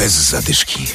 Bez 0.00 0.12
zadyszki. 0.12 0.86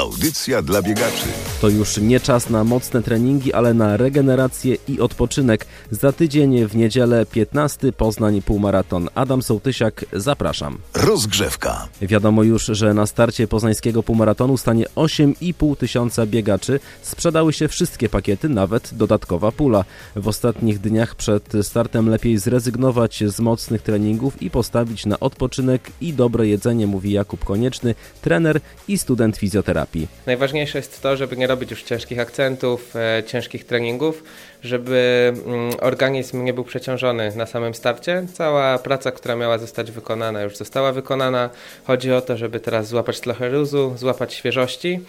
Audycja 0.00 0.62
dla 0.62 0.82
biegaczy. 0.82 1.26
To 1.60 1.68
już 1.68 1.96
nie 1.96 2.20
czas 2.20 2.50
na 2.50 2.64
mocne 2.64 3.02
treningi, 3.02 3.52
ale 3.52 3.74
na 3.74 3.96
regenerację 3.96 4.76
i 4.88 5.00
odpoczynek. 5.00 5.66
Za 5.90 6.12
tydzień 6.12 6.66
w 6.66 6.76
niedzielę 6.76 7.26
15 7.26 7.92
Poznań 7.92 8.42
półmaraton. 8.42 9.08
Adam 9.14 9.42
Sołtysiak, 9.42 10.04
zapraszam. 10.12 10.78
Rozgrzewka. 10.94 11.88
Wiadomo 12.02 12.42
już, 12.42 12.64
że 12.64 12.94
na 12.94 13.06
starcie 13.06 13.48
poznańskiego 13.48 14.02
półmaratonu 14.02 14.56
stanie 14.56 14.84
8,5 14.96 15.76
tysiąca 15.76 16.26
biegaczy. 16.26 16.80
Sprzedały 17.02 17.52
się 17.52 17.68
wszystkie 17.68 18.08
pakiety, 18.08 18.48
nawet 18.48 18.94
dodatkowa 18.94 19.52
pula. 19.52 19.84
W 20.16 20.28
ostatnich 20.28 20.78
dniach 20.78 21.14
przed 21.14 21.52
startem 21.62 22.08
lepiej 22.08 22.38
zrezygnować 22.38 23.24
z 23.26 23.40
mocnych 23.40 23.82
treningów 23.82 24.42
i 24.42 24.50
postawić 24.50 25.06
na 25.06 25.20
odpoczynek 25.20 25.90
i 26.00 26.12
dobre 26.12 26.46
jedzenie, 26.46 26.86
mówi 26.86 27.12
Jakub 27.12 27.44
Konieczny, 27.44 27.94
trener 28.22 28.60
i 28.88 28.98
student 28.98 29.36
fizjoterapii 29.36 29.89
terapii. 29.90 30.08
Najważniejsze 30.26 30.78
jest 30.78 31.02
to, 31.02 31.16
żeby 31.16 31.36
nie 31.36 31.46
robić 31.46 31.70
już 31.70 31.82
ciężkich 31.82 32.18
akcentów, 32.18 32.96
e, 32.96 33.22
ciężkich 33.26 33.64
treningów, 33.64 34.22
żeby 34.62 35.32
mm, 35.46 35.74
organizm 35.80 36.44
nie 36.44 36.52
był 36.52 36.64
przeciążony 36.64 37.32
na 37.36 37.46
samym 37.46 37.74
starcie. 37.74 38.26
Cała 38.34 38.78
praca, 38.78 39.12
która 39.12 39.36
miała 39.36 39.58
zostać 39.58 39.90
wykonana, 39.90 40.42
już 40.42 40.56
została 40.56 40.92
wykonana. 40.92 41.50
Chodzi 41.84 42.12
o 42.12 42.20
to, 42.20 42.36
żeby 42.36 42.60
teraz 42.60 42.88
złapać 42.88 43.20
trochę 43.20 43.48
luzu, 43.48 43.92
złapać 43.96 44.34
świeżości 44.34 45.00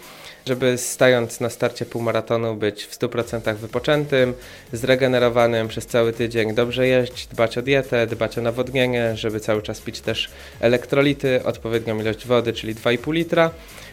żeby 0.46 0.78
stając 0.78 1.40
na 1.40 1.50
starcie 1.50 1.86
półmaratonu 1.86 2.54
być 2.54 2.84
w 2.84 2.98
100% 2.98 3.54
wypoczętym, 3.54 4.34
zregenerowanym 4.72 5.68
przez 5.68 5.86
cały 5.86 6.12
tydzień, 6.12 6.54
dobrze 6.54 6.86
jeść, 6.86 7.26
dbać 7.26 7.58
o 7.58 7.62
dietę, 7.62 8.06
dbać 8.06 8.38
o 8.38 8.42
nawodnienie, 8.42 9.16
żeby 9.16 9.40
cały 9.40 9.62
czas 9.62 9.80
pić 9.80 10.00
też 10.00 10.30
elektrolity, 10.60 11.44
odpowiednią 11.44 12.00
ilość 12.00 12.26
wody, 12.26 12.52
czyli 12.52 12.74
2,5 12.74 13.12
litra. 13.12 13.50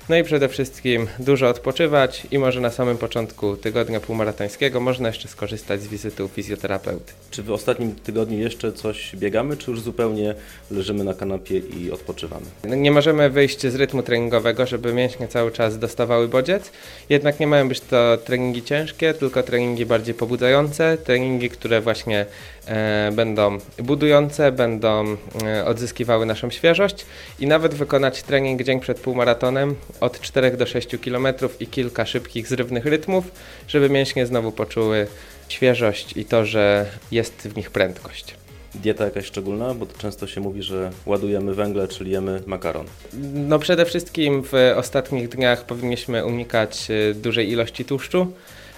No 0.09 0.15
i 0.15 0.23
przede 0.23 0.49
wszystkim 0.49 0.78
dużo 1.19 1.47
odpoczywać 1.47 2.27
i 2.31 2.39
może 2.39 2.61
na 2.61 2.69
samym 2.69 2.97
początku 2.97 3.57
tygodnia 3.57 3.99
półmaratońskiego 3.99 4.79
można 4.79 5.07
jeszcze 5.07 5.27
skorzystać 5.27 5.81
z 5.81 5.87
wizyty 5.87 6.23
u 6.23 6.27
fizjoterapeuty. 6.27 7.13
Czy 7.31 7.43
w 7.43 7.51
ostatnim 7.51 7.95
tygodniu 7.95 8.39
jeszcze 8.39 8.73
coś 8.73 9.15
biegamy, 9.15 9.57
czy 9.57 9.71
już 9.71 9.81
zupełnie 9.81 10.35
leżymy 10.71 11.03
na 11.03 11.13
kanapie 11.13 11.57
i 11.57 11.91
odpoczywamy? 11.91 12.45
No 12.63 12.75
nie 12.75 12.91
możemy 12.91 13.29
wyjść 13.29 13.67
z 13.67 13.75
rytmu 13.75 14.03
treningowego, 14.03 14.65
żeby 14.65 14.93
mięśnie 14.93 15.27
cały 15.27 15.51
czas 15.51 15.79
dostawały 15.79 16.27
bodziec. 16.27 16.71
Jednak 17.09 17.39
nie 17.39 17.47
mają 17.47 17.67
być 17.69 17.79
to 17.81 18.17
treningi 18.17 18.63
ciężkie, 18.63 19.13
tylko 19.13 19.43
treningi 19.43 19.85
bardziej 19.85 20.13
pobudzające, 20.13 20.97
treningi, 20.97 21.49
które 21.49 21.81
właśnie 21.81 22.25
e, 22.67 23.11
będą 23.15 23.57
budujące, 23.77 24.51
będą 24.51 25.17
e, 25.43 25.65
odzyskiwały 25.65 26.25
naszą 26.25 26.49
świeżość 26.49 27.05
i 27.39 27.47
nawet 27.47 27.73
wykonać 27.73 28.23
trening 28.23 28.63
dzień 28.63 28.79
przed 28.79 28.99
półmaratonem 28.99 29.75
od 30.01 30.21
4 30.21 30.51
do 30.59 30.65
6 30.65 30.89
km 31.03 31.27
i 31.59 31.67
kilka 31.67 32.05
szybkich, 32.05 32.47
zrywnych 32.47 32.85
rytmów, 32.85 33.31
żeby 33.67 33.89
mięśnie 33.89 34.25
znowu 34.25 34.51
poczuły 34.51 35.07
świeżość 35.49 36.17
i 36.17 36.25
to, 36.25 36.45
że 36.45 36.85
jest 37.11 37.33
w 37.47 37.55
nich 37.57 37.71
prędkość. 37.71 38.35
Dieta 38.75 39.05
jakaś 39.05 39.25
szczególna, 39.25 39.73
bo 39.73 39.85
często 39.97 40.27
się 40.27 40.41
mówi, 40.41 40.63
że 40.63 40.91
ładujemy 41.05 41.55
węgle, 41.55 41.87
czyli 41.87 42.11
jemy 42.11 42.41
makaron. 42.45 42.85
No 43.33 43.59
przede 43.59 43.85
wszystkim 43.85 44.43
w 44.43 44.53
ostatnich 44.75 45.29
dniach 45.29 45.65
powinniśmy 45.65 46.25
unikać 46.25 46.87
e, 46.91 47.13
dużej 47.13 47.51
ilości 47.51 47.85
tłuszczu. 47.85 48.33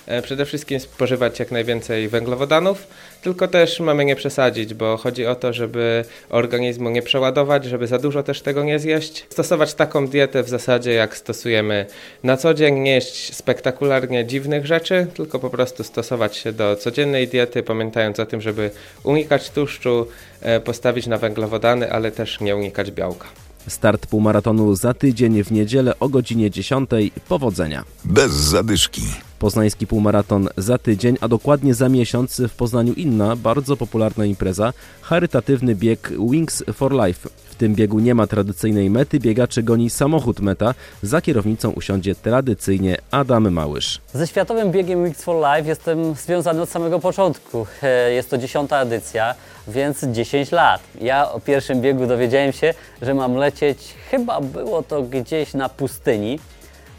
E, 0.05 0.21
przede 0.21 0.45
wszystkim 0.45 0.79
spożywać 0.79 1.39
jak 1.39 1.51
najwięcej 1.51 2.09
węglowodanów, 2.09 2.87
tylko 3.21 3.47
też 3.47 3.79
mamy 3.79 4.05
nie 4.05 4.15
przesadzić, 4.15 4.73
bo 4.73 4.97
chodzi 4.97 5.25
o 5.25 5.35
to, 5.35 5.53
żeby 5.53 6.05
organizmu 6.29 6.89
nie 6.89 7.01
przeładować, 7.01 7.65
żeby 7.65 7.87
za 7.87 7.99
dużo 7.99 8.23
też 8.23 8.41
tego 8.41 8.63
nie 8.63 8.79
zjeść. 8.79 9.25
Stosować 9.29 9.73
taką 9.73 10.07
dietę 10.07 10.43
w 10.43 10.49
zasadzie 10.49 10.93
jak 10.93 11.17
stosujemy 11.17 11.85
na 12.23 12.37
co 12.37 12.53
dzień, 12.53 12.79
nie 12.79 12.91
jeść 12.91 13.35
spektakularnie 13.35 14.25
dziwnych 14.25 14.65
rzeczy, 14.65 15.07
tylko 15.13 15.39
po 15.39 15.49
prostu 15.49 15.83
stosować 15.83 16.37
się 16.37 16.53
do 16.53 16.75
codziennej 16.75 17.27
diety, 17.27 17.63
pamiętając 17.63 18.19
o 18.19 18.25
tym, 18.25 18.41
żeby 18.41 18.71
unikać 19.03 19.49
tłuszczu, 19.49 20.07
e, 20.41 20.59
postawić 20.59 21.07
na 21.07 21.17
węglowodany, 21.17 21.91
ale 21.91 22.11
też 22.11 22.39
nie 22.39 22.55
unikać 22.55 22.91
białka. 22.91 23.27
Start 23.67 24.07
półmaratonu 24.07 24.75
za 24.75 24.93
tydzień 24.93 25.43
w 25.43 25.51
niedzielę 25.51 25.99
o 25.99 26.09
godzinie 26.09 26.51
10. 26.51 26.89
Powodzenia. 27.27 27.83
Bez 28.05 28.31
zadyszki. 28.31 29.01
Poznański 29.41 29.87
półmaraton 29.87 30.49
za 30.57 30.77
tydzień, 30.77 31.17
a 31.21 31.27
dokładnie 31.27 31.73
za 31.73 31.89
miesiąc 31.89 32.41
w 32.49 32.55
Poznaniu 32.55 32.93
inna, 32.93 33.35
bardzo 33.35 33.77
popularna 33.77 34.25
impreza, 34.25 34.73
charytatywny 35.01 35.75
bieg 35.75 36.11
Wings 36.31 36.63
for 36.73 36.91
Life. 36.93 37.29
W 37.49 37.55
tym 37.55 37.75
biegu 37.75 37.99
nie 37.99 38.15
ma 38.15 38.27
tradycyjnej 38.27 38.89
mety, 38.89 39.19
biegaczy 39.19 39.63
goni 39.63 39.89
samochód 39.89 40.39
meta. 40.39 40.73
Za 41.03 41.21
kierownicą 41.21 41.71
usiądzie 41.71 42.15
tradycyjnie 42.15 42.97
Adam 43.11 43.51
Małysz. 43.51 44.01
Ze 44.13 44.27
Światowym 44.27 44.71
Biegiem 44.71 45.03
Wings 45.03 45.23
for 45.23 45.35
Life 45.35 45.69
jestem 45.69 46.15
związany 46.15 46.61
od 46.61 46.69
samego 46.69 46.99
początku. 46.99 47.67
E, 47.83 48.11
jest 48.13 48.29
to 48.29 48.37
dziesiąta 48.37 48.81
edycja, 48.81 49.35
więc 49.67 50.03
10 50.03 50.51
lat. 50.51 50.81
Ja 51.01 51.31
o 51.31 51.39
pierwszym 51.39 51.81
biegu 51.81 52.07
dowiedziałem 52.07 52.51
się, 52.51 52.73
że 53.01 53.13
mam 53.13 53.35
lecieć, 53.35 53.93
chyba 54.11 54.41
było 54.41 54.83
to 54.83 55.03
gdzieś 55.03 55.53
na 55.53 55.69
pustyni. 55.69 56.39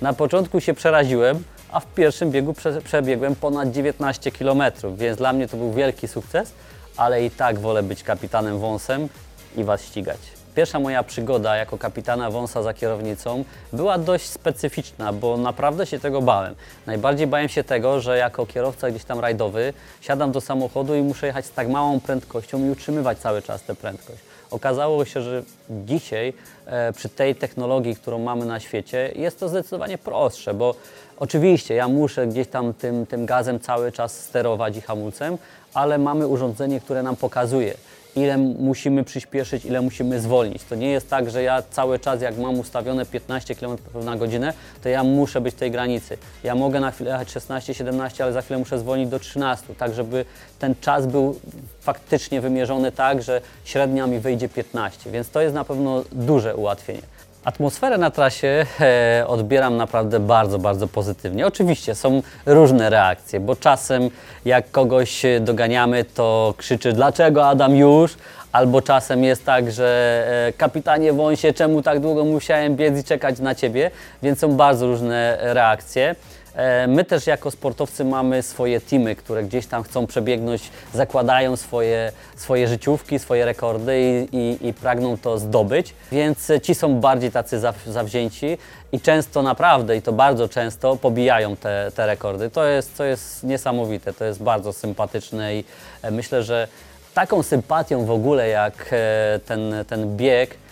Na 0.00 0.12
początku 0.12 0.60
się 0.60 0.74
przeraziłem, 0.74 1.42
a 1.72 1.80
w 1.80 1.86
pierwszym 1.86 2.30
biegu 2.30 2.54
prze, 2.54 2.82
przebiegłem 2.82 3.36
ponad 3.36 3.70
19 3.70 4.32
km, 4.32 4.62
więc 4.96 5.18
dla 5.18 5.32
mnie 5.32 5.48
to 5.48 5.56
był 5.56 5.72
wielki 5.72 6.08
sukces, 6.08 6.52
ale 6.96 7.24
i 7.24 7.30
tak 7.30 7.58
wolę 7.58 7.82
być 7.82 8.02
kapitanem 8.02 8.58
wąsem 8.58 9.08
i 9.56 9.64
Was 9.64 9.84
ścigać. 9.84 10.41
Pierwsza 10.54 10.80
moja 10.80 11.02
przygoda 11.02 11.56
jako 11.56 11.78
kapitana 11.78 12.30
wąsa 12.30 12.62
za 12.62 12.74
kierownicą 12.74 13.44
była 13.72 13.98
dość 13.98 14.26
specyficzna, 14.26 15.12
bo 15.12 15.36
naprawdę 15.36 15.86
się 15.86 15.98
tego 15.98 16.22
bałem. 16.22 16.54
Najbardziej 16.86 17.26
bałem 17.26 17.48
się 17.48 17.64
tego, 17.64 18.00
że 18.00 18.18
jako 18.18 18.46
kierowca 18.46 18.90
gdzieś 18.90 19.04
tam 19.04 19.20
rajdowy 19.20 19.72
siadam 20.00 20.32
do 20.32 20.40
samochodu 20.40 20.94
i 20.94 21.02
muszę 21.02 21.26
jechać 21.26 21.46
z 21.46 21.52
tak 21.52 21.68
małą 21.68 22.00
prędkością 22.00 22.66
i 22.66 22.70
utrzymywać 22.70 23.18
cały 23.18 23.42
czas 23.42 23.62
tę 23.62 23.74
prędkość. 23.74 24.18
Okazało 24.50 25.04
się, 25.04 25.22
że 25.22 25.42
dzisiaj 25.70 26.32
e, 26.66 26.92
przy 26.92 27.08
tej 27.08 27.34
technologii, 27.34 27.96
którą 27.96 28.18
mamy 28.18 28.46
na 28.46 28.60
świecie, 28.60 29.12
jest 29.16 29.40
to 29.40 29.48
zdecydowanie 29.48 29.98
prostsze, 29.98 30.54
bo 30.54 30.74
oczywiście 31.18 31.74
ja 31.74 31.88
muszę 31.88 32.26
gdzieś 32.26 32.48
tam 32.48 32.74
tym, 32.74 33.06
tym 33.06 33.26
gazem 33.26 33.60
cały 33.60 33.92
czas 33.92 34.20
sterować 34.20 34.76
i 34.76 34.80
hamulcem, 34.80 35.38
ale 35.74 35.98
mamy 35.98 36.26
urządzenie, 36.26 36.80
które 36.80 37.02
nam 37.02 37.16
pokazuje, 37.16 37.74
ile 38.16 38.38
musimy 38.38 39.04
przyspieszyć, 39.04 39.64
ile 39.64 39.80
musimy 39.80 40.20
zwolnić. 40.20 40.64
To 40.64 40.74
nie 40.74 40.90
jest 40.90 41.10
tak, 41.10 41.30
że 41.30 41.42
ja 41.42 41.62
cały 41.70 41.98
czas, 41.98 42.22
jak 42.22 42.38
mam 42.38 42.58
ustawione 42.58 43.06
15 43.06 43.54
km 43.54 43.76
na 44.04 44.16
godzinę, 44.16 44.52
to 44.82 44.88
ja 44.88 45.04
muszę 45.04 45.40
być 45.40 45.54
w 45.54 45.58
tej 45.58 45.70
granicy. 45.70 46.18
Ja 46.44 46.54
mogę 46.54 46.80
na 46.80 46.90
chwilę 46.90 47.10
jechać 47.10 47.28
16-17, 47.28 48.22
ale 48.22 48.32
za 48.32 48.42
chwilę 48.42 48.58
muszę 48.58 48.78
zwolnić 48.78 49.08
do 49.08 49.18
13, 49.18 49.74
tak 49.74 49.94
żeby 49.94 50.24
ten 50.58 50.74
czas 50.80 51.06
był 51.06 51.40
faktycznie 51.80 52.40
wymierzony 52.40 52.92
tak, 52.92 53.22
że 53.22 53.40
średnia 53.64 54.06
mi 54.06 54.18
wyjdzie 54.18 54.48
15, 54.48 55.10
więc 55.10 55.30
to 55.30 55.40
jest 55.40 55.54
na 55.54 55.64
pewno 55.64 56.04
duże 56.12 56.56
ułatwienie. 56.56 57.02
Atmosferę 57.44 57.98
na 57.98 58.10
trasie 58.10 58.66
e, 58.80 59.24
odbieram 59.26 59.76
naprawdę 59.76 60.20
bardzo, 60.20 60.58
bardzo 60.58 60.88
pozytywnie. 60.88 61.46
Oczywiście 61.46 61.94
są 61.94 62.22
różne 62.46 62.90
reakcje, 62.90 63.40
bo 63.40 63.56
czasem 63.56 64.10
jak 64.44 64.70
kogoś 64.70 65.22
doganiamy, 65.40 66.04
to 66.04 66.54
krzyczy 66.56 66.92
dlaczego 66.92 67.46
Adam 67.46 67.76
już? 67.76 68.16
Albo 68.52 68.82
czasem 68.82 69.24
jest 69.24 69.44
tak, 69.44 69.72
że 69.72 70.24
e, 70.48 70.52
kapitanie 70.52 71.12
Wąsie, 71.12 71.52
czemu 71.52 71.82
tak 71.82 72.00
długo 72.00 72.24
musiałem 72.24 72.76
biec 72.76 73.00
i 73.00 73.04
czekać 73.04 73.38
na 73.38 73.54
Ciebie? 73.54 73.90
Więc 74.22 74.38
są 74.38 74.56
bardzo 74.56 74.86
różne 74.86 75.38
reakcje. 75.40 76.14
E, 76.54 76.86
my 76.86 77.04
też 77.04 77.26
jako 77.26 77.50
sportowcy 77.50 78.04
mamy 78.04 78.42
swoje 78.42 78.80
teamy, 78.80 79.16
które 79.16 79.44
gdzieś 79.44 79.66
tam 79.66 79.82
chcą 79.82 80.06
przebiegnąć, 80.06 80.70
zakładają 80.94 81.56
swoje, 81.56 82.12
swoje 82.36 82.68
życiówki, 82.68 83.18
swoje 83.18 83.44
rekordy 83.44 84.00
i, 84.32 84.36
i, 84.36 84.68
i 84.68 84.74
pragną 84.74 85.18
to 85.18 85.38
zdobyć, 85.38 85.94
więc 86.12 86.52
ci 86.62 86.74
są 86.74 87.00
bardziej 87.00 87.30
tacy 87.30 87.60
zawzięci 87.86 88.58
i 88.92 89.00
często 89.00 89.42
naprawdę, 89.42 89.96
i 89.96 90.02
to 90.02 90.12
bardzo 90.12 90.48
często, 90.48 90.96
pobijają 90.96 91.56
te, 91.56 91.92
te 91.94 92.06
rekordy. 92.06 92.50
To 92.50 92.64
jest, 92.64 92.96
to 92.96 93.04
jest 93.04 93.44
niesamowite, 93.44 94.12
to 94.12 94.24
jest 94.24 94.42
bardzo 94.42 94.72
sympatyczne 94.72 95.56
i 95.56 95.64
e, 96.02 96.10
myślę, 96.10 96.42
że 96.42 96.68
taką 97.14 97.42
sympatią 97.42 98.04
w 98.04 98.10
ogóle 98.10 98.48
jak 98.48 98.88
e, 98.92 99.40
ten, 99.46 99.74
ten 99.88 100.16
bieg 100.16 100.50
E, 100.50 100.71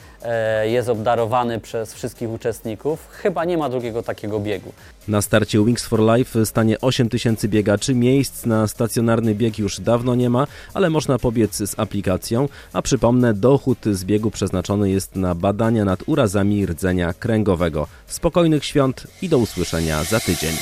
jest 0.64 0.88
obdarowany 0.88 1.60
przez 1.60 1.94
wszystkich 1.94 2.30
uczestników. 2.30 3.08
Chyba 3.10 3.44
nie 3.44 3.58
ma 3.58 3.68
drugiego 3.68 4.02
takiego 4.02 4.40
biegu. 4.40 4.72
Na 5.08 5.22
starcie 5.22 5.64
Wings 5.64 5.86
for 5.86 6.00
Life 6.00 6.46
stanie 6.46 6.80
8 6.80 7.08
tysięcy 7.08 7.48
biegaczy. 7.48 7.94
Miejsc 7.94 8.46
na 8.46 8.68
stacjonarny 8.68 9.34
bieg 9.34 9.58
już 9.58 9.80
dawno 9.80 10.14
nie 10.14 10.30
ma, 10.30 10.46
ale 10.74 10.90
można 10.90 11.18
pobiec 11.18 11.56
z 11.56 11.78
aplikacją. 11.78 12.48
A 12.72 12.82
przypomnę, 12.82 13.34
dochód 13.34 13.78
z 13.92 14.04
biegu 14.04 14.30
przeznaczony 14.30 14.90
jest 14.90 15.16
na 15.16 15.34
badania 15.34 15.84
nad 15.84 16.00
urazami 16.06 16.66
rdzenia 16.66 17.12
kręgowego. 17.12 17.86
Spokojnych 18.06 18.64
świąt 18.64 19.06
i 19.22 19.28
do 19.28 19.38
usłyszenia 19.38 20.04
za 20.04 20.20
tydzień. 20.20 20.52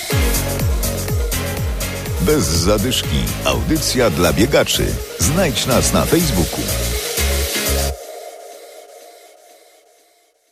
Bez 2.21 2.45
zadyszki. 2.45 3.19
Audycja 3.45 4.11
dla 4.11 4.33
biegaczy. 4.33 4.87
Znajdź 5.19 5.67
nas 5.67 5.93
na 5.93 6.05
Facebooku. 6.05 6.98